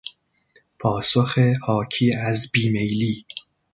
پاسخ 0.79 1.39
حاکی 1.67 2.13
از 2.13 2.49
بیمیلی 2.53 3.25